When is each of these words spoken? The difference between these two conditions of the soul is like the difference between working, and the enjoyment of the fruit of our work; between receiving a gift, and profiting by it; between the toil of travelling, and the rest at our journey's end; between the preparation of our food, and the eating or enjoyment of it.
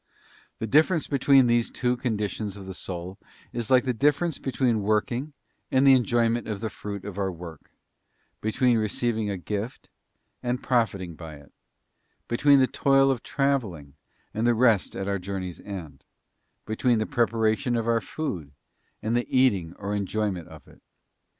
The 0.57 0.65
difference 0.65 1.07
between 1.07 1.45
these 1.45 1.69
two 1.69 1.95
conditions 1.95 2.57
of 2.57 2.65
the 2.65 2.73
soul 2.73 3.19
is 3.53 3.69
like 3.69 3.83
the 3.83 3.93
difference 3.93 4.39
between 4.39 4.81
working, 4.81 5.33
and 5.69 5.85
the 5.85 5.93
enjoyment 5.93 6.47
of 6.47 6.59
the 6.59 6.71
fruit 6.71 7.05
of 7.05 7.19
our 7.19 7.31
work; 7.31 7.69
between 8.41 8.79
receiving 8.79 9.29
a 9.29 9.37
gift, 9.37 9.89
and 10.41 10.63
profiting 10.63 11.13
by 11.13 11.35
it; 11.35 11.51
between 12.27 12.57
the 12.57 12.65
toil 12.65 13.11
of 13.11 13.21
travelling, 13.21 13.93
and 14.33 14.47
the 14.47 14.55
rest 14.55 14.95
at 14.95 15.07
our 15.07 15.19
journey's 15.19 15.59
end; 15.59 16.03
between 16.65 16.97
the 16.97 17.05
preparation 17.05 17.75
of 17.75 17.87
our 17.87 18.01
food, 18.01 18.53
and 19.03 19.15
the 19.15 19.27
eating 19.29 19.75
or 19.77 19.93
enjoyment 19.93 20.47
of 20.47 20.67
it. 20.67 20.81